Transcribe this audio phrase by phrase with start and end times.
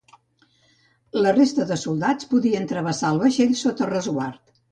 [1.25, 4.43] La resta de soldats podien travessar el vaixell sota resguard.